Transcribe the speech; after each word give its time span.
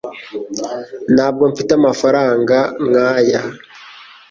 Ntabwo 1.15 1.43
mfite 1.51 1.71
amafaranga 1.79 2.57
nkaya 2.87 3.41